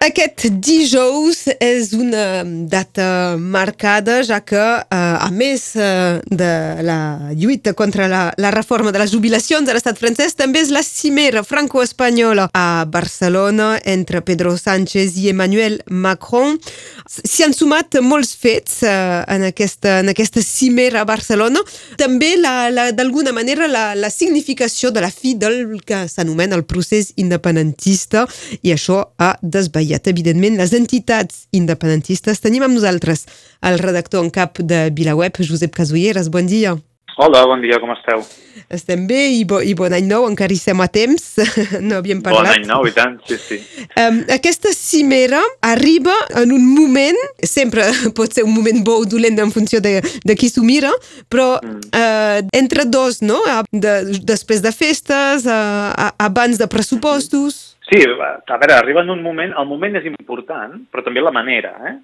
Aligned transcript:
Aquest 0.00 0.46
dijous 0.64 1.42
és 1.60 1.90
una 1.92 2.40
data 2.72 3.36
marcada, 3.36 4.22
ja 4.24 4.38
que, 4.40 4.56
eh, 4.56 4.96
a 4.96 5.28
més 5.28 5.74
eh, 5.76 6.22
de 6.24 6.52
la 6.80 7.34
lluita 7.36 7.74
contra 7.76 8.06
la, 8.08 8.22
la 8.40 8.50
reforma 8.50 8.94
de 8.96 9.02
les 9.02 9.12
jubilacions 9.12 9.68
a 9.68 9.74
l'estat 9.76 10.00
francès, 10.00 10.32
també 10.38 10.62
és 10.64 10.70
la 10.72 10.80
cimera 10.80 11.42
franco-espanyola 11.44 12.46
a 12.56 12.86
Barcelona 12.88 13.74
entre 13.84 14.22
Pedro 14.24 14.54
Sánchez 14.56 15.18
i 15.20 15.28
Emmanuel 15.34 15.82
Macron. 15.90 16.56
S'hi 17.04 17.44
han 17.44 17.52
sumat 17.52 18.00
molts 18.00 18.32
fets 18.40 18.80
eh, 18.88 19.20
en, 19.28 19.44
aquesta, 19.50 19.98
en 20.00 20.14
aquesta 20.14 20.40
cimera 20.40 21.04
a 21.04 21.10
Barcelona. 21.12 21.60
També, 22.00 22.38
d'alguna 22.40 23.36
manera, 23.36 23.68
la, 23.68 23.92
la 23.92 24.08
significació 24.08 24.96
de 24.96 25.04
la 25.04 25.12
fi 25.12 25.36
del 25.36 25.76
que 25.84 26.06
s'anomena 26.08 26.56
el 26.56 26.64
procés 26.64 27.12
independentista 27.20 28.24
i 28.64 28.72
això 28.72 29.04
ha 29.20 29.34
desvetllat 29.44 29.89
aviat, 29.90 30.06
evidentment, 30.06 30.56
les 30.56 30.72
entitats 30.76 31.46
independentistes. 31.52 32.40
Tenim 32.40 32.62
amb 32.62 32.76
nosaltres 32.76 33.26
el 33.66 33.78
redactor 33.78 34.22
en 34.22 34.30
cap 34.30 34.60
de 34.62 34.90
VilaWeb, 34.94 35.42
Josep 35.42 35.74
Casulleres. 35.74 36.30
Bon 36.30 36.46
dia. 36.46 36.76
Hola, 37.16 37.42
bon 37.46 37.60
dia, 37.60 37.78
com 37.80 37.90
esteu? 37.92 38.22
Estem 38.70 39.06
bé 39.08 39.18
i, 39.34 39.40
bo, 39.48 39.58
i 39.62 39.72
bon 39.78 39.92
any 39.94 40.06
nou, 40.08 40.26
encara 40.28 40.54
hi 40.54 40.58
som 40.60 40.80
a 40.82 40.86
temps, 40.92 41.24
no 41.86 41.98
havíem 41.98 42.20
parlat. 42.22 42.46
Bon 42.46 42.50
any 42.52 42.66
nou, 42.68 42.86
i 42.86 42.94
tant, 42.94 43.16
sí, 43.26 43.38
sí. 43.40 43.58
Um, 43.98 44.20
aquesta 44.30 44.72
cimera 44.76 45.40
arriba 45.66 46.14
en 46.40 46.54
un 46.54 46.64
moment, 46.68 47.18
sempre 47.42 47.86
pot 48.18 48.36
ser 48.36 48.46
un 48.46 48.54
moment 48.54 48.84
bo 48.86 49.00
o 49.02 49.08
dolent 49.08 49.40
en 49.42 49.54
funció 49.54 49.82
de, 49.84 49.98
de 50.00 50.38
qui 50.38 50.50
s'ho 50.52 50.64
mira, 50.66 50.92
però 51.32 51.54
mm. 51.58 51.90
uh, 51.90 52.44
entre 52.60 52.86
dos, 52.86 53.20
no? 53.26 53.40
De, 53.72 53.96
després 54.28 54.62
de 54.64 54.72
festes, 54.74 55.48
uh, 55.48 56.12
abans 56.20 56.60
de 56.60 56.70
pressupostos... 56.70 57.66
Sí, 57.90 57.98
a 58.06 58.14
veure, 58.14 58.74
arriba 58.76 59.02
en 59.02 59.10
un 59.10 59.22
moment, 59.24 59.50
el 59.58 59.66
moment 59.66 59.98
és 59.98 60.04
important, 60.06 60.76
però 60.92 61.02
també 61.02 61.24
la 61.24 61.34
manera, 61.34 61.74
eh? 61.90 61.96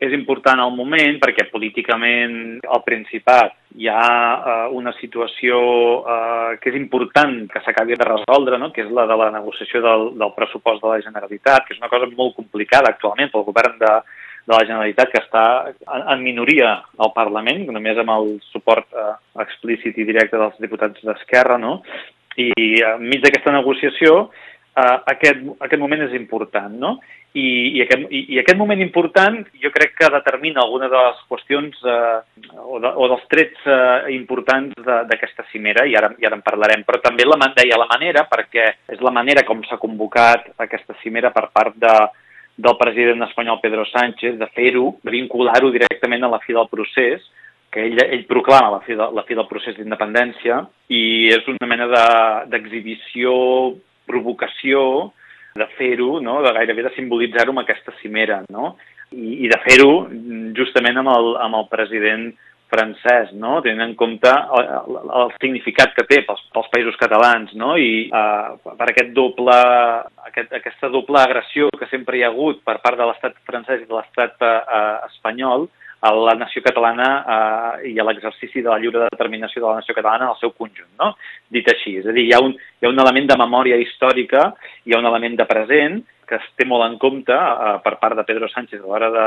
És 0.00 0.14
important 0.16 0.62
el 0.64 0.70
moment 0.72 1.18
perquè 1.20 1.44
políticament 1.52 2.62
al 2.64 2.80
Principat 2.86 3.52
hi 3.76 3.88
ha 3.92 4.04
uh, 4.04 4.54
una 4.72 4.94
situació 4.96 5.58
uh, 6.00 6.54
que 6.60 6.72
és 6.72 6.78
important 6.78 7.34
que 7.50 7.60
s'acabi 7.66 7.98
de 8.00 8.06
resoldre, 8.08 8.56
no? 8.58 8.70
que 8.72 8.80
és 8.86 8.94
la 8.96 9.04
de 9.10 9.18
la 9.20 9.28
negociació 9.34 9.82
del, 9.84 10.06
del 10.22 10.32
pressupost 10.38 10.80
de 10.80 10.88
la 10.94 11.02
Generalitat, 11.04 11.66
que 11.66 11.76
és 11.76 11.82
una 11.82 11.92
cosa 11.92 12.08
molt 12.16 12.32
complicada 12.38 12.94
actualment 12.94 13.28
pel 13.34 13.44
govern 13.50 13.76
de, 13.82 13.92
de 14.48 14.54
la 14.54 14.64
Generalitat 14.64 15.12
que 15.12 15.20
està 15.20 15.44
en, 15.68 16.06
en 16.16 16.24
minoria 16.24 16.78
al 16.96 17.12
Parlament, 17.12 17.66
només 17.68 18.00
amb 18.00 18.16
el 18.16 18.32
suport 18.54 18.88
uh, 18.96 19.18
explícit 19.44 20.00
i 20.00 20.08
directe 20.08 20.40
dels 20.40 20.56
diputats 20.64 21.04
d'Esquerra, 21.04 21.60
no? 21.60 21.82
i 22.40 22.80
enmig 22.94 23.20
d'aquesta 23.20 23.52
negociació 23.52 24.30
aquest, 25.12 25.42
aquest 25.60 25.80
moment 25.80 26.04
és 26.06 26.14
important, 26.18 26.72
no? 26.82 26.98
I, 27.30 27.76
i, 27.76 27.82
aquest, 27.84 28.08
i, 28.10 28.20
I 28.34 28.40
aquest 28.40 28.58
moment 28.58 28.80
important 28.82 29.36
jo 29.62 29.70
crec 29.70 29.92
que 30.00 30.08
determina 30.10 30.64
alguna 30.64 30.88
de 30.90 30.98
les 30.98 31.20
qüestions 31.30 31.76
eh, 31.86 32.16
o, 32.58 32.80
de, 32.82 32.90
o 32.90 33.06
dels 33.12 33.26
trets 33.30 33.68
eh, 33.70 34.10
importants 34.16 34.74
d'aquesta 34.84 35.46
cimera, 35.52 35.86
i 35.86 35.94
ara, 35.98 36.10
i 36.18 36.26
ara 36.26 36.38
en 36.38 36.42
parlarem, 36.46 36.82
però 36.86 36.98
també 37.04 37.28
la, 37.28 37.38
deia 37.54 37.78
la 37.78 37.86
manera, 37.92 38.26
perquè 38.30 38.66
és 38.90 39.04
la 39.06 39.14
manera 39.14 39.46
com 39.46 39.62
s'ha 39.68 39.78
convocat 39.78 40.50
aquesta 40.66 40.98
cimera 41.04 41.30
per 41.34 41.46
part 41.54 41.78
de, 41.78 41.94
del 42.60 42.76
president 42.80 43.22
espanyol 43.28 43.60
Pedro 43.62 43.86
Sánchez, 43.88 44.34
de 44.40 44.48
fer-ho, 44.56 44.96
vincular-ho 45.06 45.70
directament 45.70 46.26
a 46.26 46.32
la 46.34 46.42
fi 46.42 46.56
del 46.56 46.68
procés, 46.72 47.22
que 47.70 47.84
ell, 47.86 48.00
ell 48.02 48.26
proclama 48.26 48.72
la 48.74 48.80
fi, 48.82 48.96
de, 48.98 49.06
la 49.14 49.22
fi 49.26 49.36
del 49.38 49.46
procés 49.46 49.76
d'independència 49.78 50.58
i 50.90 51.30
és 51.30 51.46
una 51.52 51.68
mena 51.70 51.86
d'exhibició 52.50 53.30
de, 53.70 53.78
provocació 54.10 54.82
de 55.56 55.66
fer-ho, 55.78 56.18
no? 56.22 56.40
de 56.44 56.52
gairebé 56.58 56.86
de 56.86 56.94
simbolitzar-ho 56.94 57.54
amb 57.54 57.64
aquesta 57.64 57.94
cimera, 58.02 58.42
no? 58.52 58.76
I, 59.10 59.40
i 59.46 59.50
de 59.50 59.58
fer-ho 59.64 59.90
justament 60.54 61.00
amb 61.00 61.10
el, 61.10 61.34
amb 61.42 61.58
el 61.58 61.66
president 61.72 62.30
francès, 62.70 63.32
no? 63.34 63.58
tenint 63.64 63.82
en 63.82 63.96
compte 63.98 64.30
el, 64.30 64.68
el, 64.78 64.98
el 65.20 65.32
significat 65.42 65.92
que 65.96 66.06
té 66.06 66.20
pels, 66.26 66.42
pels 66.54 66.70
països 66.72 66.98
catalans, 67.00 67.52
no? 67.58 67.74
i 67.74 68.06
uh, 68.14 68.54
per 68.78 68.88
aquest 68.92 69.10
doble, 69.16 69.56
aquest, 70.30 70.54
aquesta 70.60 70.90
doble 70.94 71.18
agressió 71.20 71.68
que 71.80 71.90
sempre 71.90 72.18
hi 72.18 72.24
ha 72.24 72.30
hagut 72.30 72.62
per 72.66 72.78
part 72.84 73.00
de 73.00 73.10
l'estat 73.10 73.36
francès 73.48 73.82
i 73.82 73.90
de 73.90 73.96
l'estat 73.98 74.38
uh, 74.46 75.02
espanyol, 75.10 75.66
a 76.00 76.12
la 76.16 76.34
nació 76.34 76.62
catalana 76.64 77.08
eh, 77.20 77.90
i 77.92 77.98
a 77.98 78.04
l'exercici 78.08 78.62
de 78.62 78.70
la 78.70 78.78
lliure 78.80 79.04
determinació 79.04 79.60
de 79.60 79.68
la 79.68 79.80
nació 79.80 79.94
catalana 79.94 80.28
en 80.28 80.34
el 80.34 80.40
seu 80.40 80.54
conjunt, 80.56 80.88
no? 80.98 81.12
dit 81.48 81.68
així. 81.68 81.98
És 82.00 82.08
a 82.08 82.14
dir, 82.16 82.24
hi 82.28 82.32
ha, 82.36 82.40
un, 82.44 82.54
hi 82.54 82.88
ha 82.88 82.92
un 82.92 83.02
element 83.04 83.28
de 83.28 83.36
memòria 83.40 83.76
històrica, 83.80 84.48
hi 84.84 84.96
ha 84.96 85.02
un 85.02 85.10
element 85.10 85.36
de 85.40 85.48
present 85.50 86.00
que 86.30 86.38
es 86.38 86.46
té 86.54 86.64
molt 86.64 86.86
en 86.86 86.96
compte 87.02 87.34
eh, 87.34 87.76
per 87.84 87.96
part 88.00 88.16
de 88.16 88.24
Pedro 88.24 88.48
Sánchez 88.48 88.80
a 88.80 88.86
l'hora 88.86 89.10
de, 89.12 89.26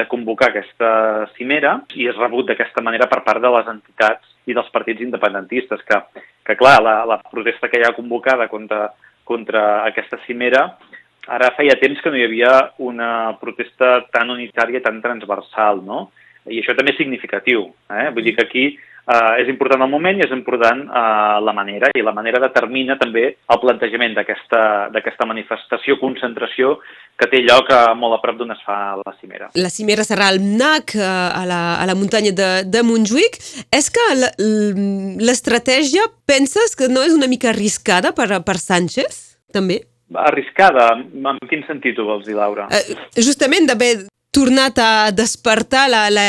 de 0.00 0.06
convocar 0.08 0.52
aquesta 0.52 0.90
cimera 1.34 1.80
i 1.98 2.06
és 2.08 2.20
rebut 2.20 2.46
d'aquesta 2.48 2.84
manera 2.86 3.08
per 3.10 3.24
part 3.26 3.42
de 3.42 3.50
les 3.56 3.70
entitats 3.72 4.30
i 4.46 4.54
dels 4.54 4.70
partits 4.70 5.02
independentistes, 5.02 5.82
que, 5.88 5.98
que 6.46 6.56
clar, 6.56 6.78
la, 6.84 7.00
la 7.10 7.18
protesta 7.26 7.68
que 7.68 7.80
hi 7.82 7.84
ha 7.88 7.96
convocada 7.96 8.46
contra, 8.52 8.86
contra 9.26 9.82
aquesta 9.88 10.20
cimera 10.28 10.68
ara 11.26 11.52
feia 11.56 11.78
temps 11.80 12.00
que 12.02 12.10
no 12.10 12.18
hi 12.18 12.26
havia 12.26 12.52
una 12.84 13.36
protesta 13.40 14.00
tan 14.12 14.30
unitària, 14.34 14.82
tan 14.84 15.00
transversal, 15.04 15.80
no? 15.84 16.10
I 16.44 16.60
això 16.60 16.74
també 16.76 16.92
és 16.92 17.00
significatiu. 17.00 17.70
Eh? 17.88 18.10
Vull 18.12 18.26
dir 18.26 18.34
que 18.36 18.44
aquí 18.44 18.64
eh, 19.08 19.34
és 19.40 19.48
important 19.48 19.80
el 19.84 19.90
moment 19.92 20.18
i 20.18 20.24
és 20.26 20.34
important 20.34 20.82
eh, 20.84 21.38
la 21.46 21.54
manera, 21.56 21.88
i 21.96 22.02
la 22.04 22.12
manera 22.16 22.42
determina 22.42 22.98
també 23.00 23.24
el 23.32 23.60
plantejament 23.62 24.16
d'aquesta 24.16 25.28
manifestació, 25.28 25.96
concentració, 26.02 26.76
que 27.16 27.28
té 27.30 27.40
lloc 27.46 27.70
a, 27.72 27.80
eh, 27.92 27.96
molt 27.96 28.18
a 28.18 28.20
prop 28.20 28.36
d'on 28.40 28.52
es 28.52 28.60
fa 28.66 28.78
la 29.00 29.14
cimera. 29.20 29.48
La 29.56 29.72
cimera 29.72 30.04
serà 30.04 30.28
al 30.28 30.40
MNAC, 30.42 30.96
eh, 30.98 31.08
a 31.08 31.46
la, 31.48 31.62
a 31.80 31.88
la 31.88 31.96
muntanya 31.96 32.34
de, 32.36 32.50
de 32.68 32.84
Montjuïc. 32.84 33.40
És 33.72 33.88
que 33.94 34.04
l'estratègia 34.36 36.04
penses 36.28 36.76
que 36.76 36.92
no 36.92 37.04
és 37.06 37.16
una 37.16 37.30
mica 37.30 37.52
arriscada 37.54 38.12
per, 38.12 38.28
per 38.44 38.60
Sánchez, 38.60 39.40
també? 39.54 39.80
Arriscada? 40.12 40.90
En 41.00 41.38
quin 41.48 41.64
sentit 41.68 41.98
ho 41.98 42.08
vols 42.08 42.26
dir, 42.26 42.36
Laura? 42.36 42.66
Uh, 42.68 42.98
justament 43.16 43.68
d'haver 43.70 43.94
tornat 44.34 44.78
a 44.82 45.10
despertar 45.14 45.86
la, 45.88 46.08
la, 46.10 46.26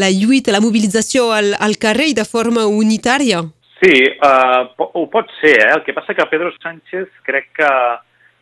la 0.00 0.10
lluita, 0.10 0.52
la 0.54 0.64
mobilització 0.64 1.28
al, 1.36 1.52
al 1.60 1.76
carrer 1.76 2.14
de 2.16 2.24
forma 2.24 2.64
unitària. 2.66 3.44
Sí, 3.78 3.94
uh, 4.24 4.88
ho 4.88 5.06
pot 5.12 5.30
ser, 5.38 5.54
eh? 5.60 5.72
El 5.76 5.84
que 5.86 5.94
passa 5.94 6.16
que 6.16 6.26
Pedro 6.32 6.50
Sánchez 6.56 7.06
crec 7.28 7.52
que 7.60 7.70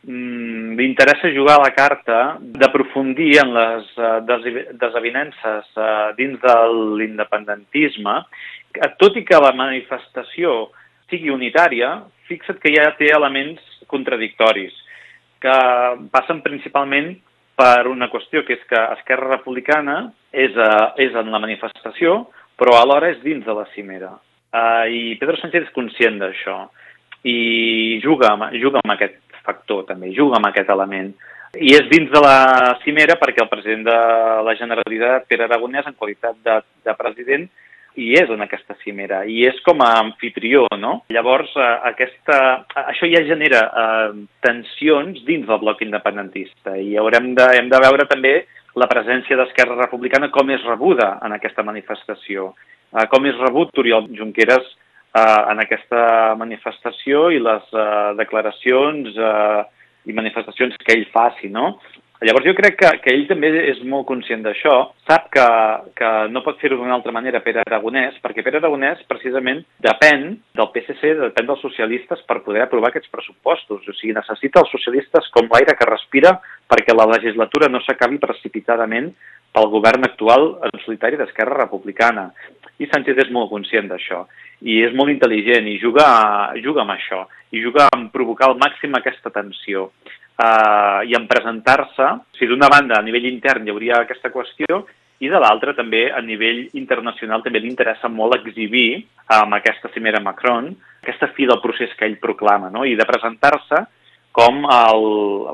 mm, 0.08 0.78
li 0.78 0.86
interessa 0.88 1.34
jugar 1.34 1.58
a 1.58 1.66
la 1.66 1.74
carta 1.76 2.20
d'aprofundir 2.40 3.34
en 3.42 3.52
les 3.58 3.90
uh, 4.00 4.22
desavinences 4.80 5.68
uh, 5.76 6.14
dins 6.16 6.40
de 6.40 6.56
l'independentisme, 7.02 8.16
tot 9.00 9.16
i 9.16 9.24
que 9.28 9.40
la 9.40 9.52
manifestació 9.56 10.70
sigui 11.10 11.30
unitària, 11.34 11.98
fixa't 12.30 12.58
que 12.62 12.72
ja 12.72 12.88
té 12.96 13.12
elements 13.14 13.75
contradictoris, 13.90 14.74
que 15.40 15.56
passen 16.12 16.42
principalment 16.44 17.14
per 17.56 17.86
una 17.88 18.10
qüestió, 18.12 18.44
que 18.44 18.56
és 18.58 18.64
que 18.68 18.80
Esquerra 18.98 19.30
Republicana 19.36 20.12
és, 20.32 20.56
a, 20.56 20.92
és 21.00 21.14
en 21.16 21.30
la 21.32 21.40
manifestació, 21.42 22.26
però 22.56 22.76
alhora 22.76 23.10
és 23.12 23.22
dins 23.24 23.44
de 23.44 23.54
la 23.56 23.66
cimera. 23.74 24.12
Uh, 24.56 24.84
I 24.88 25.00
Pedro 25.20 25.36
Sánchez 25.40 25.66
és 25.66 25.74
conscient 25.74 26.20
d'això 26.20 26.66
i 27.26 27.98
juga 28.04 28.30
juga 28.60 28.80
amb 28.84 28.94
aquest 28.94 29.18
factor 29.46 29.84
també, 29.88 30.12
juga 30.14 30.38
amb 30.38 30.48
aquest 30.50 30.70
element. 30.70 31.12
I 31.56 31.72
és 31.78 31.86
dins 31.88 32.10
de 32.12 32.20
la 32.20 32.76
cimera 32.84 33.16
perquè 33.20 33.42
el 33.42 33.50
president 33.50 33.86
de 33.86 33.98
la 34.44 34.54
Generalitat, 34.58 35.26
Pere 35.28 35.46
Aragonès, 35.46 35.86
en 35.88 35.96
qualitat 35.96 36.36
de, 36.44 36.58
de 36.84 36.94
president, 36.98 37.46
i 37.96 38.12
és 38.20 38.30
en 38.32 38.44
aquesta 38.44 38.76
cimera, 38.82 39.22
i 39.24 39.46
és 39.48 39.58
com 39.64 39.80
a 39.84 39.90
anfitrió, 40.02 40.66
no? 40.78 40.98
Llavors, 41.12 41.52
eh, 41.56 41.68
aquesta, 41.90 42.38
això 42.92 43.08
ja 43.10 43.24
genera 43.28 43.62
eh, 43.66 44.10
tensions 44.44 45.22
dins 45.28 45.46
del 45.48 45.62
bloc 45.62 45.82
independentista 45.86 46.76
i 46.76 46.96
haurem 47.00 47.32
de, 47.38 47.48
hem 47.56 47.70
de 47.72 47.82
veure 47.86 48.08
també 48.10 48.36
la 48.76 48.88
presència 48.90 49.38
d'Esquerra 49.40 49.78
Republicana 49.80 50.28
com 50.32 50.50
és 50.52 50.64
rebuda 50.68 51.14
en 51.24 51.36
aquesta 51.36 51.64
manifestació, 51.64 52.50
eh, 52.92 53.06
com 53.12 53.24
és 53.28 53.38
rebut 53.40 53.72
Oriol 53.80 54.10
Junqueras 54.18 54.66
eh, 54.66 55.40
en 55.52 55.64
aquesta 55.64 56.34
manifestació 56.36 57.30
i 57.32 57.40
les 57.40 57.72
eh, 57.72 58.12
declaracions 58.20 59.16
eh, 59.16 59.62
i 60.06 60.14
manifestacions 60.14 60.76
que 60.84 60.94
ell 60.94 61.08
faci, 61.14 61.48
no? 61.50 61.78
Llavors 62.24 62.46
jo 62.48 62.54
crec 62.56 62.78
que, 62.80 62.90
que 63.04 63.12
ell 63.12 63.26
també 63.28 63.50
és 63.68 63.82
molt 63.84 64.06
conscient 64.08 64.40
d'això, 64.40 64.72
sap 65.04 65.26
que, 65.34 65.44
que 65.98 66.12
no 66.32 66.40
pot 66.46 66.56
fer-ho 66.62 66.78
d'una 66.78 66.94
altra 66.96 67.12
manera 67.12 67.42
Pere 67.44 67.60
Aragonès, 67.60 68.16
perquè 68.24 68.40
Pere 68.46 68.56
Aragonès 68.62 69.02
precisament 69.10 69.60
depèn 69.84 70.24
del 70.56 70.70
PSC, 70.72 71.12
depèn 71.20 71.50
dels 71.50 71.60
socialistes 71.60 72.24
per 72.24 72.38
poder 72.46 72.64
aprovar 72.64 72.88
aquests 72.88 73.12
pressupostos. 73.12 73.84
O 73.84 73.96
sigui, 73.98 74.16
necessita 74.16 74.64
els 74.64 74.72
socialistes 74.72 75.28
com 75.36 75.52
l'aire 75.52 75.76
que 75.76 75.90
respira 75.90 76.38
perquè 76.72 76.96
la 76.96 77.08
legislatura 77.12 77.68
no 77.68 77.84
s'acabi 77.84 78.22
precipitadament 78.22 79.12
pel 79.52 79.70
govern 79.72 80.08
actual 80.08 80.54
en 80.64 80.84
solitari 80.86 81.20
d'Esquerra 81.20 81.66
Republicana. 81.66 82.30
I 82.80 82.88
Sánchez 82.88 83.26
és 83.26 83.32
molt 83.32 83.52
conscient 83.52 83.92
d'això 83.92 84.24
i 84.64 84.80
és 84.84 84.94
molt 84.96 85.12
intel·ligent 85.12 85.68
i 85.68 85.76
juga, 85.80 86.06
juga 86.64 86.80
amb 86.84 86.96
això, 86.96 87.26
i 87.52 87.60
juga 87.60 87.90
amb 87.92 88.08
provocar 88.12 88.48
al 88.50 88.60
màxim 88.60 88.96
aquesta 88.96 89.32
tensió. 89.32 89.90
Eh, 90.38 91.00
i 91.10 91.16
en 91.18 91.26
presentar-se. 91.30 92.12
O 92.12 92.38
sigui, 92.38 92.52
d'una 92.52 92.70
banda, 92.72 93.00
a 93.00 93.04
nivell 93.06 93.28
intern 93.30 93.66
hi 93.66 93.74
hauria 93.74 94.02
aquesta 94.02 94.32
qüestió, 94.34 94.84
i 95.24 95.30
de 95.32 95.38
l'altra 95.40 95.72
també 95.72 96.10
a 96.12 96.20
nivell 96.20 96.66
internacional 96.76 97.40
també 97.44 97.62
li 97.62 97.70
interessa 97.72 98.08
molt 98.12 98.36
exhibir 98.36 99.06
amb 99.32 99.56
aquesta 99.56 99.88
cimera 99.94 100.20
Macron 100.20 100.68
aquesta 101.00 101.30
fi 101.36 101.46
del 101.48 101.62
procés 101.62 101.94
que 101.96 102.04
ell 102.04 102.18
proclama 102.20 102.68
no? 102.68 102.84
i 102.84 102.96
de 102.98 103.06
presentar-se 103.08 103.80
com 104.36 104.66
el, 104.68 105.06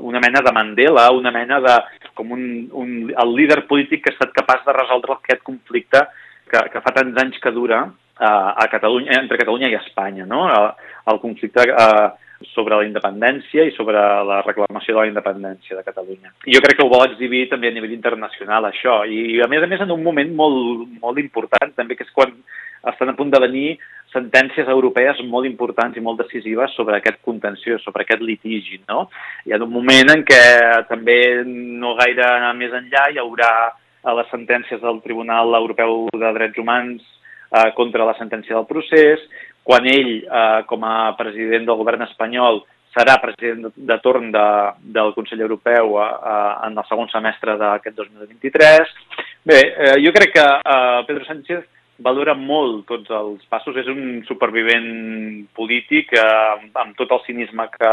una 0.03 0.19
mena 0.19 0.41
de 0.43 0.53
Mandela, 0.53 1.05
una 1.15 1.31
mena 1.31 1.61
de 1.63 1.75
com 2.19 2.33
un, 2.35 2.43
un, 2.75 2.95
el 3.15 3.35
líder 3.37 3.61
polític 3.69 4.03
que 4.03 4.11
ha 4.11 4.17
estat 4.17 4.33
capaç 4.35 4.65
de 4.67 4.75
resoldre 4.75 5.15
aquest 5.15 5.45
conflicte 5.47 6.03
que, 6.51 6.65
que 6.73 6.83
fa 6.83 6.95
tants 6.97 7.21
anys 7.23 7.39
que 7.39 7.53
dura 7.55 7.85
uh, 7.87 8.51
a 8.59 8.67
Catalunya, 8.73 9.21
entre 9.21 9.39
Catalunya 9.39 9.71
i 9.71 9.79
Espanya, 9.79 10.27
no? 10.27 10.49
El, 10.51 10.67
el 11.13 11.23
conflicte 11.23 11.69
uh, 11.71 12.11
sobre 12.51 12.77
la 12.77 12.87
independència 12.87 13.65
i 13.69 13.75
sobre 13.77 14.01
la 14.29 14.41
reclamació 14.43 14.97
de 14.97 15.01
la 15.01 15.11
independència 15.11 15.79
de 15.79 15.85
Catalunya. 15.87 16.35
Jo 16.47 16.63
crec 16.65 16.79
que 16.79 16.87
ho 16.87 16.93
vol 16.93 17.07
exhibir 17.09 17.47
també 17.51 17.71
a 17.71 17.77
nivell 17.77 17.95
internacional, 17.95 18.67
això, 18.69 19.03
i 19.07 19.41
a 19.43 19.49
més 19.51 19.63
a 19.63 19.71
més 19.71 19.85
en 19.85 19.95
un 19.95 20.03
moment 20.03 20.35
molt, 20.35 20.87
molt 21.03 21.23
important, 21.23 21.75
també, 21.77 21.97
que 21.97 22.07
és 22.09 22.15
quan 22.15 22.35
estan 22.91 23.13
a 23.13 23.17
punt 23.19 23.31
de 23.31 23.41
venir 23.43 23.67
sentències 24.13 24.69
europees 24.69 25.23
molt 25.31 25.47
importants 25.49 25.97
i 25.97 26.03
molt 26.05 26.21
decisives 26.21 26.75
sobre 26.77 26.99
aquest 26.99 27.23
contenció, 27.25 27.79
sobre 27.81 28.05
aquest 28.05 28.23
litigi, 28.25 28.83
no? 28.89 29.07
Hi 29.47 29.55
ha 29.55 29.63
un 29.63 29.73
moment 29.73 30.13
en 30.13 30.25
què 30.29 30.43
també 30.91 31.17
no 31.47 31.95
gaire 32.01 32.29
més 32.59 32.75
enllà 32.77 33.09
hi 33.11 33.23
haurà 33.23 33.53
a 34.03 34.15
les 34.19 34.29
sentències 34.35 34.83
del 34.83 35.01
Tribunal 35.05 35.55
Europeu 35.55 36.09
de 36.13 36.33
Drets 36.35 36.59
Humans 36.59 37.03
eh, 37.03 37.71
contra 37.79 38.07
la 38.09 38.17
sentència 38.19 38.57
del 38.57 38.67
procés, 38.67 39.23
quan 39.63 39.87
ell, 39.87 40.15
eh, 40.23 40.63
com 40.67 40.85
a 40.85 41.13
president 41.19 41.67
del 41.69 41.79
govern 41.81 42.03
espanyol, 42.09 42.63
serà 42.93 43.17
president 43.23 43.71
de, 43.75 43.99
torn 44.05 44.31
de, 44.33 44.47
del 44.95 45.15
Consell 45.17 45.41
Europeu 45.41 45.97
eh, 46.01 46.09
eh 46.33 46.67
en 46.69 46.79
el 46.79 46.89
segon 46.89 47.09
semestre 47.13 47.57
d'aquest 47.61 47.97
2023. 47.97 48.97
Bé, 49.49 49.61
eh, 49.61 49.97
jo 50.05 50.13
crec 50.13 50.35
que 50.37 50.49
eh, 50.49 51.05
Pedro 51.09 51.25
Sánchez 51.25 51.65
valora 52.03 52.35
molt 52.35 52.87
tots 52.89 53.11
els 53.15 53.45
passos, 53.49 53.77
és 53.79 53.89
un 53.89 54.23
supervivent 54.29 55.47
polític 55.57 56.13
eh, 56.19 56.69
amb 56.75 56.97
tot 56.99 57.15
el 57.15 57.25
cinisme 57.27 57.69
que 57.77 57.93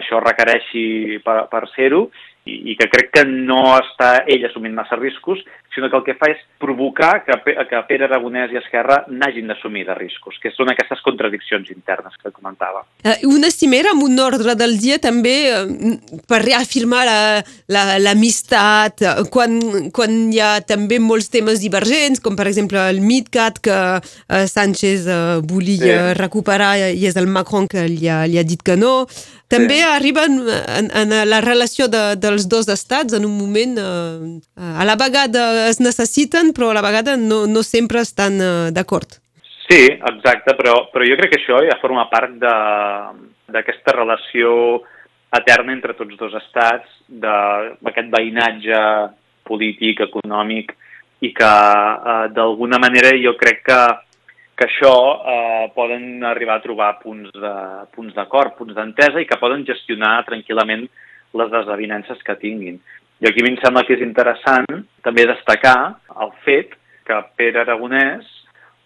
això 0.00 0.20
requereixi 0.22 1.20
per, 1.24 1.44
per 1.50 1.66
ser-ho 1.74 2.08
i, 2.44 2.72
i 2.72 2.76
que 2.76 2.88
crec 2.92 3.10
que 3.14 3.24
no 3.28 3.62
està 3.78 4.24
ell 4.28 4.44
assumint 4.48 4.74
massa 4.76 4.98
riscos, 5.00 5.40
sinó 5.74 5.88
que 5.90 5.96
el 5.98 6.04
que 6.06 6.14
fa 6.18 6.28
és 6.30 6.40
provocar 6.62 7.24
que, 7.26 7.34
que 7.42 7.80
Pere 7.88 8.06
Aragonès 8.06 8.52
i 8.52 8.58
Esquerra 8.60 9.00
n'hagin 9.10 9.48
d'assumir 9.50 9.84
de 9.88 9.96
riscos, 9.98 10.36
que 10.42 10.52
són 10.54 10.70
aquestes 10.70 11.00
contradiccions 11.04 11.70
internes 11.74 12.14
que 12.20 12.32
comentava. 12.34 12.84
Uh, 13.02 13.16
una 13.32 13.50
cimera 13.52 13.94
amb 13.94 14.04
un 14.06 14.20
ordre 14.22 14.54
del 14.60 14.76
dia 14.80 15.00
també 15.02 15.34
uh, 15.50 15.96
per 16.30 16.40
reafirmar 16.44 17.04
l'amistat, 17.08 19.02
la, 19.02 19.14
la, 19.16 19.24
uh, 19.24 19.30
quan, 19.32 19.58
quan 19.94 20.18
hi 20.32 20.40
ha 20.40 20.52
també 20.64 21.00
molts 21.02 21.32
temes 21.32 21.62
divergents, 21.64 22.22
com 22.22 22.36
per 22.38 22.46
exemple 22.50 22.78
el 22.92 23.00
MidCat 23.02 23.58
que 23.64 23.78
Sánchez 24.50 25.08
volia 25.48 26.12
sí. 26.12 26.18
recuperar 26.20 26.74
i 26.92 27.06
és 27.08 27.16
el 27.18 27.26
Macron 27.30 27.66
que 27.70 27.86
li 27.88 28.08
ha, 28.08 28.24
li 28.28 28.38
ha 28.38 28.46
dit 28.46 28.62
que 28.62 28.76
no. 28.78 29.06
També 29.52 29.80
sí. 29.82 29.86
arriben 29.86 30.38
en, 30.48 30.88
en 30.96 31.12
la 31.28 31.40
relació 31.44 31.86
de, 31.92 32.16
dels 32.16 32.46
dos 32.48 32.68
estats 32.72 33.14
en 33.16 33.26
un 33.28 33.34
moment 33.36 33.76
uh, 33.78 34.78
a 34.80 34.86
la 34.88 34.96
vegada 34.96 35.66
es 35.68 35.82
necessiten 35.84 36.54
però 36.56 36.70
a 36.70 36.78
la 36.78 36.84
vegada 36.84 37.18
no, 37.20 37.44
no 37.46 37.62
sempre 37.62 38.00
estan 38.00 38.40
uh, 38.40 38.70
d'acord. 38.74 39.20
Sí, 39.68 39.84
exacte, 39.88 40.56
però, 40.56 40.74
però 40.92 41.06
jo 41.08 41.16
crec 41.20 41.34
que 41.34 41.40
això 41.40 41.60
ja 41.64 41.78
forma 41.80 42.04
part 42.12 42.34
d'aquesta 42.36 43.94
relació 43.96 44.82
eterna 45.34 45.72
entre 45.72 45.94
tots 45.98 46.16
dos 46.20 46.34
estats, 46.38 46.88
d'aquest 47.08 48.10
veïnatge 48.12 48.80
polític, 49.48 50.04
econòmic, 50.04 50.74
i 51.24 51.32
que 51.32 51.48
eh, 51.48 52.26
d'alguna 52.36 52.80
manera 52.82 53.14
jo 53.22 53.34
crec 53.40 53.62
que 53.68 53.80
que 54.54 54.68
això 54.68 54.94
eh, 55.26 55.64
poden 55.74 56.22
arribar 56.24 56.58
a 56.58 56.64
trobar 56.64 56.92
punts 57.02 58.14
d'acord, 58.14 58.54
punts 58.58 58.74
d'entesa 58.76 59.20
i 59.20 59.26
que 59.26 59.40
poden 59.40 59.66
gestionar 59.66 60.20
tranquil·lament 60.28 60.86
les 61.34 61.50
desavinences 61.50 62.22
que 62.22 62.38
tinguin. 62.38 62.78
I 63.22 63.28
aquí 63.28 63.42
a 63.42 63.46
mi 63.46 63.54
em 63.54 63.60
sembla 63.62 63.82
que 63.86 63.96
és 63.96 64.04
interessant 64.04 64.68
també 65.02 65.26
destacar 65.26 65.96
el 66.22 66.32
fet 66.46 66.74
que 67.06 67.20
Pere 67.38 67.62
Aragonès 67.64 68.26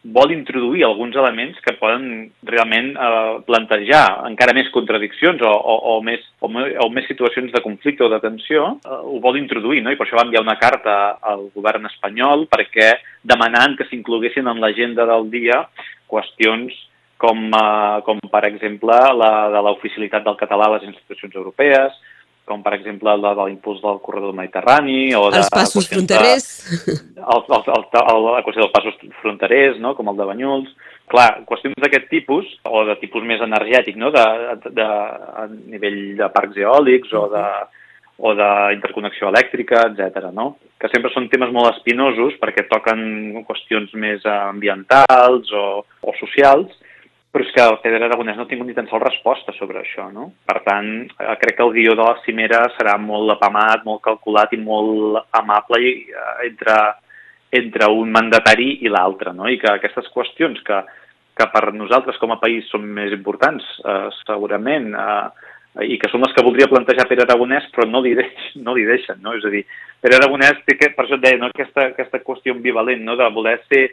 vol 0.04 0.30
introduir 0.32 0.84
alguns 0.84 1.16
elements 1.16 1.58
que 1.64 1.74
poden 1.80 2.30
realment 2.46 2.92
eh, 2.94 3.34
plantejar 3.48 4.04
encara 4.28 4.54
més 4.54 4.70
contradiccions 4.74 5.42
o, 5.42 5.50
o, 5.50 5.76
o, 5.92 5.94
més, 6.06 6.22
o, 6.40 6.48
o 6.48 6.88
més 6.94 7.08
situacions 7.10 7.50
de 7.52 7.62
conflicte 7.64 8.06
o 8.06 8.10
de 8.12 8.20
tensió, 8.22 8.68
eh, 8.78 9.00
ho 9.10 9.18
vol 9.24 9.40
introduir, 9.40 9.82
no? 9.82 9.90
i 9.92 9.98
per 9.98 10.06
això 10.06 10.20
va 10.20 10.26
enviar 10.28 10.44
una 10.44 10.58
carta 10.60 11.18
al 11.18 11.48
govern 11.54 11.90
espanyol 11.90 12.46
perquè 12.50 12.92
demanant 13.26 13.74
que 13.78 13.88
s'incloguessin 13.90 14.46
en 14.46 14.62
l'agenda 14.62 15.08
del 15.10 15.26
dia 15.34 15.64
qüestions 16.08 16.76
com, 17.18 17.48
eh, 17.50 17.98
com 18.06 18.22
per 18.30 18.44
exemple 18.46 19.00
la 19.18 19.32
de 19.50 19.64
l'oficialitat 19.66 20.24
del 20.24 20.38
català 20.38 20.70
a 20.70 20.76
les 20.76 20.86
institucions 20.92 21.34
europees, 21.34 21.98
com 22.48 22.64
per 22.64 22.74
exemple 22.78 23.14
la 23.20 23.34
de 23.36 23.46
l'impuls 23.48 23.80
del 23.84 24.00
corredor 24.04 24.34
mediterrani 24.36 25.14
o 25.18 25.28
de... 25.30 25.42
Els 25.42 25.52
passos 25.52 25.88
fronterers. 25.90 26.46
De, 26.88 26.96
el, 27.22 27.42
el, 27.44 27.72
el, 27.76 27.88
el, 28.02 28.28
la 28.28 28.44
qüestió 28.46 28.64
dels 28.64 28.74
passos 28.74 29.16
fronterers, 29.22 29.80
no? 29.84 29.94
com 29.98 30.10
el 30.10 30.20
de 30.20 30.28
Banyuls. 30.32 30.70
Clar, 31.08 31.28
qüestions 31.48 31.76
d'aquest 31.80 32.08
tipus, 32.10 32.48
o 32.68 32.84
de 32.88 32.98
tipus 33.00 33.24
més 33.24 33.40
energètic, 33.44 33.96
no? 34.00 34.12
de, 34.12 34.24
de, 34.68 34.86
a 34.86 35.46
nivell 35.52 36.00
de 36.18 36.30
parcs 36.34 36.58
eòlics 36.64 37.14
o 37.16 37.28
de 37.32 37.44
o 38.18 38.32
d'interconnexió 38.34 39.28
elèctrica, 39.30 39.84
etc. 39.92 40.32
no? 40.34 40.56
que 40.78 40.90
sempre 40.90 41.10
són 41.14 41.28
temes 41.30 41.52
molt 41.54 41.76
espinosos 41.76 42.34
perquè 42.42 42.64
toquen 42.70 43.44
qüestions 43.46 43.94
més 43.98 44.24
ambientals 44.26 45.52
o, 45.54 45.66
o 46.02 46.14
socials, 46.18 46.74
però 47.32 47.44
és 47.44 47.50
que 47.52 47.60
el 47.60 47.76
Pedro 47.82 48.06
Aragonès 48.06 48.38
no 48.38 48.46
ha 48.46 48.50
tingut 48.50 48.68
ni 48.68 48.76
tan 48.76 48.88
sols 48.88 49.04
resposta 49.04 49.52
sobre 49.58 49.82
això, 49.82 50.06
no? 50.12 50.30
Per 50.48 50.62
tant, 50.64 50.88
eh, 51.06 51.34
crec 51.42 51.58
que 51.58 51.66
el 51.66 51.74
guió 51.76 51.96
de 51.98 52.06
la 52.06 52.16
cimera 52.24 52.62
serà 52.76 52.96
molt 53.00 53.34
apamat, 53.34 53.84
molt 53.84 54.02
calculat 54.04 54.54
i 54.56 54.60
molt 54.62 55.20
amable 55.36 55.82
eh, 55.82 56.30
entre, 56.48 56.78
entre 57.60 57.90
un 57.92 58.14
mandatari 58.14 58.78
i 58.86 58.92
l'altre, 58.92 59.34
no? 59.36 59.48
I 59.48 59.60
que 59.60 59.74
aquestes 59.74 60.08
qüestions 60.14 60.64
que, 60.64 60.80
que 61.36 61.50
per 61.52 61.68
nosaltres 61.76 62.16
com 62.22 62.32
a 62.32 62.40
país 62.40 62.66
són 62.72 62.88
més 62.96 63.12
importants, 63.12 63.66
eh, 63.84 64.08
segurament, 64.24 64.90
eh, 64.96 65.47
i 65.86 65.98
que 66.00 66.08
són 66.10 66.24
les 66.24 66.32
que 66.34 66.42
voldria 66.42 66.68
plantejar 66.70 67.06
Pere 67.08 67.22
Aragonès, 67.24 67.68
però 67.74 67.86
no 67.86 68.00
li, 68.02 68.14
deix, 68.18 68.46
no 68.58 68.74
li 68.74 68.86
deixen, 68.88 69.20
no? 69.22 69.34
És 69.38 69.44
a 69.46 69.52
dir, 69.52 69.64
Pere 70.02 70.18
Aragonès 70.18 70.62
té, 70.66 70.74
que, 70.78 70.90
per 70.96 71.04
això 71.04 71.18
et 71.18 71.24
deia, 71.24 71.38
no? 71.38 71.50
aquesta, 71.52 71.88
aquesta 71.92 72.22
qüestió 72.24 72.54
ambivalent, 72.56 73.04
no? 73.06 73.14
de 73.18 73.28
voler, 73.34 73.58
ser, 73.70 73.84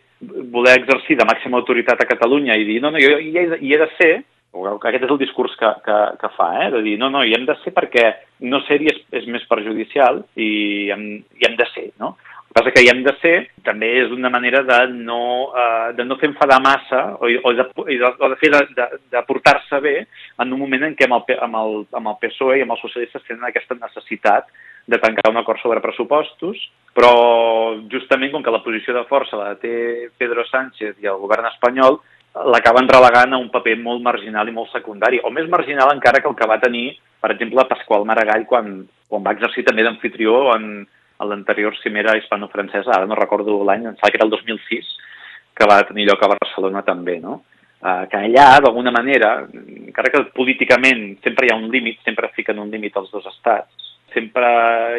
voler 0.54 0.78
exercir 0.80 1.20
de 1.20 1.28
màxima 1.30 1.62
autoritat 1.62 2.02
a 2.02 2.10
Catalunya 2.10 2.58
i 2.58 2.66
dir, 2.68 2.80
no, 2.82 2.94
no, 2.94 3.02
jo 3.02 3.20
hi 3.22 3.36
he, 3.38 3.46
hi 3.62 3.76
he 3.76 3.82
de 3.82 3.90
ser, 4.00 4.14
aquest 4.56 5.04
és 5.04 5.12
el 5.12 5.20
discurs 5.20 5.56
que, 5.60 5.72
que, 5.86 5.98
que 6.22 6.32
fa, 6.38 6.50
eh? 6.64 6.70
de 6.74 6.82
dir, 6.86 6.96
no, 7.02 7.12
no, 7.14 7.26
hi 7.26 7.36
hem 7.38 7.46
de 7.48 7.58
ser 7.62 7.74
perquè 7.76 8.06
no 8.50 8.62
ser-hi 8.66 8.90
és, 8.94 9.02
és 9.22 9.28
més 9.32 9.46
perjudicial 9.50 10.24
i 10.40 10.50
hem, 10.96 11.10
hi 11.38 11.50
hem 11.50 11.60
de 11.60 11.68
ser, 11.74 11.90
no? 12.02 12.16
Passa 12.56 12.72
que 12.72 12.86
hi 12.86 12.88
hem 12.88 13.02
de 13.04 13.12
ser 13.20 13.34
també 13.68 13.90
és 14.06 14.14
una 14.16 14.30
manera 14.32 14.62
de 14.64 14.78
no, 14.94 15.52
uh, 15.52 15.90
de 15.98 16.06
no 16.08 16.16
fer 16.22 16.30
enfadar 16.32 16.62
massa 16.64 17.02
o, 17.20 17.28
o, 17.28 17.52
de, 17.58 17.66
o 17.76 18.30
de 18.32 18.38
fer 18.40 18.52
de, 18.54 18.62
de, 18.78 18.86
de 19.12 19.24
portar-se 19.28 19.82
bé 19.84 19.96
en 20.06 20.54
un 20.54 20.62
moment 20.62 20.88
en 20.88 20.96
què 20.96 21.10
amb 21.10 21.18
el, 21.18 21.36
amb, 21.50 21.60
el, 21.60 21.76
amb 22.00 22.14
el 22.14 22.18
PSOE 22.24 22.62
i 22.62 22.64
amb 22.64 22.78
els 22.78 22.86
socialistes 22.86 23.28
tenen 23.28 23.44
aquesta 23.50 23.76
necessitat 23.82 24.48
de 24.88 25.02
tancar 25.04 25.34
un 25.34 25.42
acord 25.42 25.60
sobre 25.60 25.82
pressupostos, 25.84 26.60
però 26.96 27.12
justament 27.92 28.32
com 28.32 28.44
que 28.46 28.54
la 28.54 28.64
posició 28.64 28.94
de 28.96 29.04
força 29.10 29.40
la 29.40 29.56
té 29.60 30.12
Pedro 30.16 30.46
Sánchez 30.48 31.02
i 31.02 31.10
el 31.12 31.20
govern 31.20 31.50
espanyol, 31.50 32.00
l'acaben 32.54 32.88
relegant 32.92 33.34
a 33.34 33.40
un 33.42 33.50
paper 33.52 33.78
molt 33.82 34.04
marginal 34.06 34.48
i 34.48 34.54
molt 34.56 34.72
secundari, 34.72 35.20
o 35.24 35.32
més 35.34 35.50
marginal 35.52 35.92
encara 35.92 36.22
que 36.22 36.30
el 36.32 36.38
que 36.38 36.48
va 36.48 36.62
tenir, 36.62 36.92
per 37.20 37.34
exemple, 37.34 37.68
Pasqual 37.68 38.06
Maragall 38.08 38.46
quan, 38.48 38.78
quan 39.10 39.26
va 39.26 39.34
exercir 39.36 39.66
també 39.68 39.84
d'anfitrió 39.88 40.54
en, 40.54 40.86
a 41.18 41.26
l'anterior 41.26 41.76
cimera 41.82 42.18
hispano-francesa, 42.18 42.92
ara 42.92 43.10
no 43.10 43.18
recordo 43.20 43.62
l'any, 43.64 43.86
em 43.86 43.96
sembla 43.96 44.12
que 44.12 44.20
era 44.20 44.28
el 44.28 44.34
2006, 44.34 44.94
que 45.56 45.68
va 45.70 45.84
tenir 45.88 46.08
lloc 46.10 46.24
a 46.24 46.32
Barcelona 46.36 46.84
també, 46.84 47.20
no? 47.24 47.42
Uh, 47.86 48.08
que 48.10 48.18
allà, 48.18 48.48
d'alguna 48.64 48.92
manera, 48.92 49.36
encara 49.54 50.10
que 50.10 50.24
políticament 50.34 51.20
sempre 51.24 51.46
hi 51.46 51.54
ha 51.54 51.60
un 51.60 51.68
límit, 51.70 52.00
sempre 52.04 52.32
fiquen 52.34 52.60
un 52.60 52.72
límit 52.74 52.96
als 52.98 53.12
dos 53.14 53.28
estats, 53.30 53.86
sempre 54.16 54.48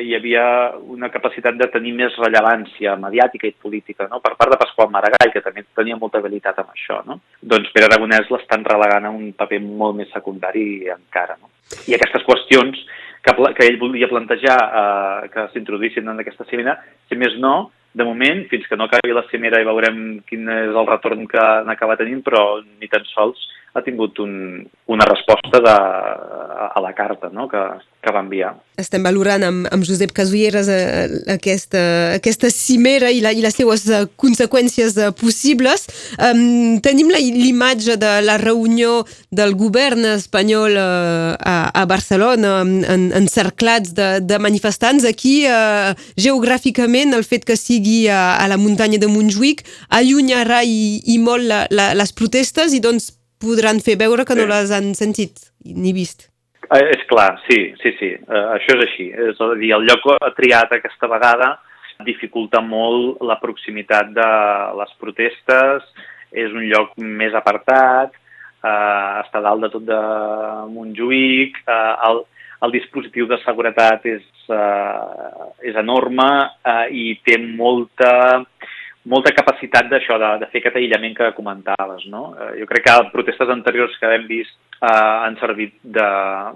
hi 0.05 0.13
havia 0.15 0.45
una 0.93 1.09
capacitat 1.11 1.57
de 1.57 1.67
tenir 1.73 1.95
més 1.97 2.15
rellevància 2.21 2.95
mediàtica 3.01 3.49
i 3.49 3.57
política, 3.57 4.07
no? 4.13 4.21
per 4.21 4.35
part 4.37 4.53
de 4.53 4.61
Pasqual 4.61 4.93
Maragall, 4.93 5.33
que 5.33 5.43
també 5.43 5.65
tenia 5.75 5.97
molta 5.99 6.21
habilitat 6.21 6.61
amb 6.61 6.75
això. 6.77 7.01
No? 7.09 7.19
Doncs 7.41 7.73
Pere 7.75 7.89
Aragonès 7.89 8.29
l'estan 8.31 8.65
relegant 8.69 9.09
a 9.09 9.15
un 9.17 9.33
paper 9.41 9.63
molt 9.65 9.97
més 9.99 10.13
secundari 10.13 10.67
encara. 10.93 11.39
No? 11.41 11.51
I 11.89 11.97
aquestes 11.97 12.27
qüestions 12.29 12.85
que, 13.27 13.35
que 13.57 13.67
ell 13.67 13.81
volia 13.81 14.11
plantejar 14.11 14.59
eh, 14.83 15.29
que 15.33 15.49
s'introduïssin 15.53 16.07
en 16.09 16.23
aquesta 16.23 16.47
cimera, 16.51 16.79
si 17.11 17.19
més 17.19 17.35
no, 17.43 17.73
de 17.97 18.05
moment, 18.05 18.45
fins 18.51 18.67
que 18.69 18.77
no 18.77 18.87
acabi 18.87 19.15
la 19.17 19.25
cimera 19.31 19.61
i 19.61 19.67
veurem 19.67 20.01
quin 20.29 20.49
és 20.53 20.75
el 20.75 20.89
retorn 20.89 21.25
que 21.31 21.45
n'acaba 21.67 21.97
tenint, 21.99 22.23
però 22.25 22.61
ni 22.63 22.91
tan 22.93 23.07
sols 23.15 23.41
ha 23.77 23.83
tingut 23.85 24.19
un, 24.25 24.65
una 24.87 25.05
resposta 25.05 25.61
de, 25.61 25.75
a 26.75 26.81
la 26.81 26.93
carta 26.95 27.29
no? 27.29 27.47
que, 27.49 27.61
que 28.01 28.13
va 28.13 28.23
enviar. 28.25 28.55
Estem 28.81 29.05
valorant 29.05 29.45
amb, 29.45 29.67
amb 29.73 29.85
Josep 29.85 30.13
Casulleres 30.17 30.69
eh, 30.73 31.07
aquesta, 31.33 31.83
aquesta 32.17 32.49
cimera 32.53 33.11
i, 33.13 33.21
la, 33.25 33.33
i 33.37 33.43
les 33.45 33.57
seues 33.57 33.85
eh, 33.89 34.03
conseqüències 34.21 34.97
eh, 35.01 35.11
possibles. 35.17 35.87
Um, 36.17 36.79
tenim 36.85 37.11
l'imatge 37.13 37.99
de 38.01 38.13
la 38.25 38.39
reunió 38.41 39.03
del 39.35 39.57
govern 39.59 40.05
espanyol 40.15 40.77
eh, 40.81 41.35
a, 41.37 41.57
a 41.73 41.85
Barcelona 41.89 42.61
en, 42.65 43.11
encerclats 43.21 43.93
de, 43.97 44.09
de 44.25 44.41
manifestants. 44.41 45.05
Aquí, 45.09 45.43
eh, 45.51 45.93
geogràficament, 46.17 47.13
el 47.17 47.29
fet 47.29 47.45
que 47.49 47.59
sigui 47.61 48.07
a, 48.09 48.39
a 48.41 48.49
la 48.49 48.61
muntanya 48.61 49.01
de 49.03 49.13
Montjuïc 49.13 49.67
allunyarà 50.01 50.63
i, 50.65 51.03
i 51.13 51.21
molt 51.21 51.45
la, 51.45 51.65
la, 51.73 51.93
les 51.97 52.17
protestes 52.17 52.77
i 52.77 52.81
doncs 52.85 53.13
podran 53.43 53.83
fer 53.85 53.99
veure 54.01 54.25
que 54.25 54.35
sí. 54.35 54.41
no 54.41 54.49
les 54.51 54.73
han 54.75 54.95
sentit 54.99 55.51
ni 55.65 55.93
vist. 55.97 56.29
Eh, 56.67 56.83
és 56.97 57.03
clar, 57.07 57.37
sí, 57.47 57.61
sí, 57.83 57.93
sí, 58.01 58.11
eh, 58.17 58.45
això 58.57 58.75
és 58.77 58.85
així. 58.89 59.09
És 59.31 59.41
a 59.41 59.53
dir, 59.55 59.73
el 59.77 59.87
lloc 59.87 60.07
triat 60.39 60.73
aquesta 60.75 61.11
vegada 61.11 61.55
dificulta 62.05 62.61
molt 62.61 63.23
la 63.25 63.39
proximitat 63.41 64.11
de 64.17 64.31
les 64.81 64.95
protestes, 65.01 65.85
és 66.37 66.53
un 66.53 66.67
lloc 66.69 66.97
més 66.99 67.35
apartat, 67.39 68.13
eh, 68.13 69.13
està 69.23 69.41
dalt 69.45 69.65
de 69.65 69.71
tot 69.73 69.85
de 69.87 70.01
Montjuïc, 70.73 71.63
eh, 71.65 71.95
el, 72.11 72.25
el 72.67 72.75
dispositiu 72.75 73.29
de 73.31 73.39
seguretat 73.45 74.07
és, 74.11 74.27
eh, 74.51 75.47
és 75.71 75.79
enorme 75.79 76.29
eh, 76.67 76.87
i 76.91 77.07
té 77.25 77.39
molta 77.39 78.43
molta 79.07 79.33
capacitat 79.35 79.89
d'això, 79.91 80.19
de, 80.19 80.31
de 80.43 80.49
fer 80.53 80.61
aquest 80.63 80.79
aïllament 80.81 81.15
que 81.17 81.33
comentaves. 81.37 82.07
No? 82.13 82.29
Eh, 82.35 82.53
jo 82.61 82.69
crec 82.71 82.87
que 82.89 82.97
protestes 83.13 83.53
anteriors 83.53 83.95
que 84.01 84.11
hem 84.15 84.27
vist 84.31 84.57
eh, 84.81 84.89
han 84.91 85.39
servit 85.41 85.77
de, 85.83 86.09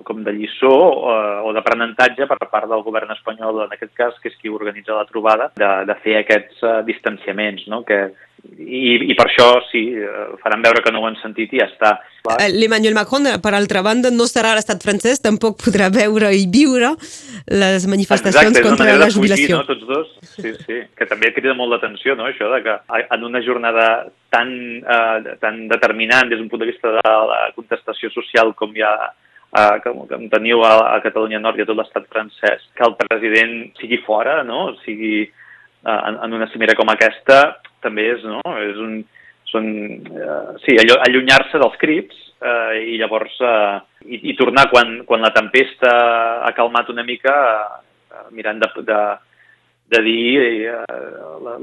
com 0.08 0.24
de 0.26 0.34
lliçó 0.36 0.72
eh, 1.12 1.36
o 1.46 1.54
d'aprenentatge 1.56 2.26
per 2.30 2.40
part 2.50 2.70
del 2.70 2.84
govern 2.86 3.14
espanyol, 3.16 3.64
en 3.66 3.76
aquest 3.76 3.94
cas, 3.98 4.18
que 4.22 4.32
és 4.32 4.40
qui 4.40 4.52
organitza 4.52 4.98
la 4.98 5.06
trobada, 5.08 5.50
de, 5.60 5.70
de 5.90 5.98
fer 6.04 6.18
aquests 6.20 6.64
eh, 6.66 6.80
distanciaments, 6.90 7.68
no? 7.70 7.84
que, 7.86 8.02
i, 8.60 8.94
i 9.10 9.14
per 9.18 9.26
això 9.26 9.46
sí, 9.70 9.82
eh, 9.96 10.24
faran 10.42 10.62
veure 10.64 10.82
que 10.84 10.92
no 10.92 11.02
ho 11.02 11.08
han 11.08 11.16
sentit 11.20 11.52
i 11.54 11.60
ja 11.60 11.66
està. 11.68 11.92
Eh, 12.36 12.48
L'Emmanuel 12.52 12.96
Macron, 12.96 13.28
per 13.42 13.52
altra 13.56 13.82
banda, 13.84 14.12
no 14.14 14.26
serà 14.28 14.52
a 14.52 14.58
l'estat 14.58 14.82
francès, 14.84 15.22
tampoc 15.24 15.58
podrà 15.62 15.90
veure 15.92 16.30
i 16.36 16.46
viure 16.50 16.92
les 17.50 17.86
manifestacions 17.90 18.56
Exacte, 18.56 18.66
contra 18.66 18.96
la 19.00 19.10
jubilació. 19.12 19.60
Fugir, 19.60 19.60
no, 19.60 19.64
tots 19.68 19.88
dos, 19.88 20.12
sí, 20.36 20.52
sí, 20.66 20.80
que 20.96 21.08
també 21.10 21.32
crida 21.36 21.56
molt 21.58 21.74
l'atenció, 21.74 22.16
no?, 22.18 22.28
això 22.30 22.50
de 22.52 22.62
que 22.66 22.76
en 23.00 23.24
una 23.26 23.42
jornada 23.44 23.88
tan, 24.32 24.52
eh, 24.80 25.36
tan 25.42 25.66
determinant 25.72 26.30
des 26.30 26.40
d'un 26.40 26.50
punt 26.52 26.62
de 26.64 26.70
vista 26.70 26.94
de 26.96 27.16
la 27.32 27.40
contestació 27.56 28.12
social 28.14 28.54
com 28.58 28.76
hi 28.76 28.84
ha 28.86 28.94
eh, 29.08 29.80
que, 29.84 29.94
que 30.10 30.20
teniu 30.32 30.64
a, 30.66 30.76
a 30.96 31.00
Catalunya 31.04 31.42
Nord 31.42 31.58
i 31.60 31.66
a 31.66 31.68
tot 31.68 31.80
l'estat 31.80 32.06
francès, 32.12 32.68
que 32.76 32.86
el 32.86 32.96
president 33.00 33.56
sigui 33.80 34.00
fora, 34.06 34.40
no?, 34.46 34.70
sigui 34.84 35.24
eh, 35.24 35.98
en, 35.98 36.20
en 36.24 36.38
una 36.40 36.48
cimera 36.52 36.76
com 36.78 36.92
aquesta, 36.92 37.60
també 37.84 38.06
és, 38.14 38.24
no? 38.26 38.42
És 38.64 38.78
un, 38.80 39.00
són, 39.50 39.70
eh, 40.06 40.58
sí, 40.64 40.76
allunyar-se 40.78 41.60
dels 41.60 41.78
crips 41.80 42.18
eh, 42.40 42.92
i 42.94 42.98
llavors 43.00 43.36
eh, 43.42 43.78
i, 44.06 44.20
i 44.30 44.36
tornar 44.38 44.68
quan, 44.72 45.00
quan 45.08 45.24
la 45.24 45.32
tempesta 45.34 45.90
ha 46.46 46.52
calmat 46.56 46.90
una 46.92 47.04
mica 47.06 47.34
eh, 47.64 48.28
mirant 48.36 48.62
de, 48.62 48.70
de, 48.86 49.00
de 49.90 50.02
dir 50.06 50.42
eh, 50.70 50.76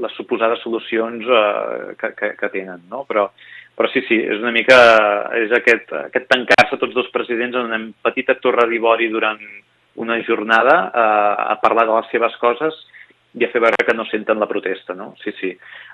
les 0.04 0.18
suposades 0.18 0.60
solucions 0.64 1.24
eh, 1.24 1.94
que, 2.00 2.12
que, 2.18 2.34
que 2.40 2.52
tenen, 2.52 2.84
no? 2.92 3.04
Però, 3.08 3.28
però 3.78 3.90
sí, 3.92 4.04
sí, 4.08 4.20
és 4.20 4.42
una 4.42 4.52
mica 4.54 4.78
és 5.38 5.54
aquest, 5.54 5.94
aquest 6.10 6.28
tancar-se 6.30 6.80
tots 6.80 6.96
dos 6.96 7.08
presidents 7.14 7.56
en 7.56 7.72
una 7.72 7.80
petita 8.04 8.36
torre 8.42 8.68
d'ivori 8.68 9.08
durant 9.12 9.40
una 9.98 10.20
jornada 10.26 10.78
eh, 10.92 11.34
a 11.54 11.58
parlar 11.62 11.88
de 11.88 11.96
les 11.96 12.14
seves 12.14 12.36
coses 12.42 12.76
i 13.34 13.44
a 13.44 13.50
fer 13.52 13.60
veure 13.60 13.84
que 13.84 13.94
no 13.94 14.06
senten 14.08 14.38
la 14.40 14.48
protesta, 14.48 14.94
no? 14.96 15.12
Sí, 15.22 15.32
sí. 15.40 15.50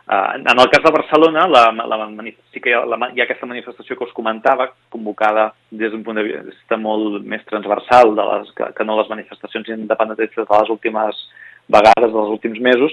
Uh, 0.07 0.37
en 0.39 0.61
el 0.61 0.69
cas 0.71 0.85
de 0.85 0.93
Barcelona, 0.95 1.47
la, 1.49 1.65
la, 1.73 2.09
sí 2.53 2.61
que 2.61 2.71
hi 2.71 2.77
ha, 2.77 2.85
la, 2.87 3.11
hi 3.11 3.21
ha 3.21 3.25
aquesta 3.27 3.49
manifestació 3.51 3.97
que 3.97 4.07
us 4.07 4.15
comentava, 4.15 4.69
convocada 4.93 5.49
des 5.71 5.91
d'un 5.93 6.05
punt 6.07 6.21
de 6.21 6.27
vista 6.29 6.79
molt 6.79 7.25
més 7.27 7.43
transversal 7.51 8.15
de 8.15 8.29
les, 8.31 8.53
que, 8.55 8.71
que 8.77 8.87
no 8.87 8.99
les 9.01 9.11
manifestacions 9.11 9.73
independentistes 9.75 10.47
de 10.47 10.61
les 10.61 10.71
últimes 10.77 11.25
vegades 11.75 12.13
dels 12.13 12.31
últims 12.37 12.61
mesos, 12.61 12.93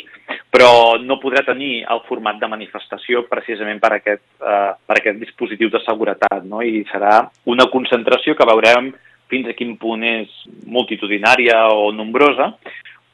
però 0.50 0.98
no 1.04 1.20
podrà 1.20 1.44
tenir 1.46 1.84
el 1.92 2.02
format 2.08 2.40
de 2.40 2.48
manifestació 2.48 3.26
precisament 3.30 3.82
per 3.84 3.94
aquest, 3.98 4.24
uh, 4.42 4.74
per 4.88 4.98
aquest 4.98 5.20
dispositiu 5.22 5.70
de 5.70 5.84
seguretat, 5.86 6.46
no? 6.48 6.64
i 6.64 6.86
serà 6.92 7.20
una 7.52 7.68
concentració 7.72 8.36
que 8.40 8.48
veurem 8.48 8.94
fins 9.32 9.48
a 9.48 9.56
quin 9.56 9.78
punt 9.80 10.04
és 10.04 10.32
multitudinària 10.68 11.66
o 11.72 11.92
nombrosa, 11.96 12.52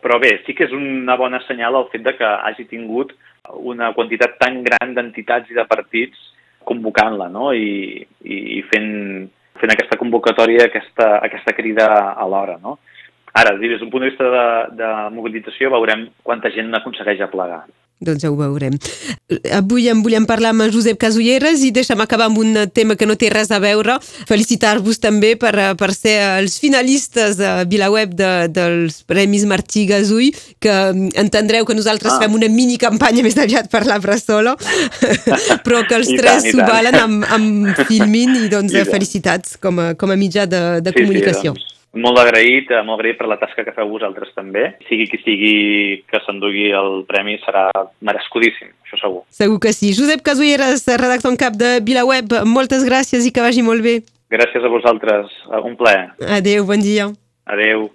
però 0.07 0.21
bé, 0.23 0.37
sí 0.47 0.55
que 0.55 0.63
és 0.69 0.71
una 0.71 1.17
bona 1.19 1.41
senyal 1.43 1.75
el 1.75 1.89
fet 1.91 2.05
de 2.05 2.13
que 2.15 2.27
hagi 2.47 2.63
tingut 2.71 3.11
una 3.59 3.91
quantitat 3.95 4.37
tan 4.39 4.61
gran 4.63 4.93
d'entitats 4.95 5.51
i 5.51 5.57
de 5.57 5.65
partits 5.67 6.21
convocant-la 6.67 7.27
no? 7.31 7.49
I, 7.51 7.99
i 8.23 8.61
fent, 8.71 9.27
fent 9.59 9.73
aquesta 9.73 9.99
convocatòria, 9.99 10.69
aquesta, 10.69 11.17
aquesta 11.27 11.55
crida 11.57 11.89
alhora. 12.15 12.55
No? 12.63 12.77
Ara, 13.35 13.57
des 13.59 13.81
d'un 13.81 13.91
punt 13.91 14.05
de 14.05 14.13
vista 14.13 14.31
de, 14.31 14.45
de 14.79 14.93
mobilització, 15.17 15.73
veurem 15.75 16.07
quanta 16.23 16.51
gent 16.55 16.71
aconsegueix 16.79 17.19
aplegar. 17.27 17.65
Doncs 17.97 18.21
ja 18.21 18.29
ho 18.29 18.35
veurem. 18.37 18.75
Avui 19.57 19.87
en 19.89 20.03
volíem 20.05 20.27
parlar 20.29 20.51
amb 20.53 20.67
Josep 20.69 20.99
Casulleres 21.01 21.63
i 21.65 21.71
deixa'm 21.73 22.03
acabar 22.03 22.27
amb 22.29 22.37
un 22.37 22.53
tema 22.69 22.95
que 22.95 23.07
no 23.09 23.15
té 23.17 23.31
res 23.33 23.49
a 23.49 23.57
veure. 23.63 23.95
Felicitar-vos 24.29 25.01
també 25.01 25.33
per, 25.39 25.53
per 25.79 25.89
ser 25.95 26.13
els 26.37 26.59
finalistes 26.61 27.39
de 27.39 27.53
Vilaweb 27.71 28.13
de, 28.17 28.31
dels 28.53 29.01
Premis 29.09 29.47
Martí 29.49 29.87
Gasull, 29.89 30.29
que 30.61 30.75
entendreu 31.17 31.65
que 31.65 31.77
nosaltres 31.77 32.13
ah. 32.13 32.19
fem 32.21 32.37
una 32.37 32.51
mini 32.53 32.77
campanya 32.77 33.25
més 33.25 33.37
aviat 33.41 33.71
per 33.71 33.87
la 33.89 33.97
Bressola, 34.03 34.53
però 35.65 35.81
que 35.89 35.97
els 35.97 36.11
I 36.13 36.19
tres 36.21 36.51
s'ho 36.51 36.61
valen 36.61 36.99
amb, 37.01 37.25
amb 37.33 37.81
Filmin 37.89 38.43
i 38.43 38.51
doncs 38.53 38.77
I 38.77 38.85
felicitats 38.85 39.57
com 39.61 39.81
a, 39.81 39.89
com 39.97 40.13
a 40.13 40.19
mitjà 40.19 40.45
de, 40.45 40.63
de 40.85 40.93
sí, 40.93 41.01
comunicació. 41.01 41.57
Sí, 41.57 41.65
doncs 41.65 41.76
molt 41.99 42.19
agraït, 42.21 42.71
eh, 42.71 42.83
molt 42.85 42.99
agraït 42.99 43.19
per 43.19 43.27
la 43.29 43.39
tasca 43.41 43.65
que 43.65 43.73
feu 43.75 43.89
vosaltres 43.91 44.33
també. 44.35 44.69
Sigui 44.87 45.07
qui 45.11 45.19
sigui 45.23 45.55
que 46.09 46.21
s'endugui 46.25 46.69
el 46.77 47.03
premi 47.09 47.37
serà 47.43 47.67
merescudíssim, 48.01 48.71
això 48.85 49.01
segur. 49.01 49.23
Segur 49.29 49.59
que 49.63 49.73
sí. 49.75 49.93
Josep 49.97 50.23
Casulleres, 50.25 50.85
redactor 50.87 51.33
en 51.33 51.39
cap 51.39 51.57
de 51.59 51.77
VilaWeb, 51.83 52.41
moltes 52.45 52.85
gràcies 52.87 53.27
i 53.27 53.33
que 53.33 53.45
vagi 53.45 53.65
molt 53.65 53.83
bé. 53.85 53.99
Gràcies 54.31 54.63
a 54.63 54.71
vosaltres, 54.71 55.31
un 55.63 55.77
plaer. 55.79 56.11
Adéu, 56.39 56.65
bon 56.67 56.83
dia. 56.83 57.07
Adéu. 57.47 57.87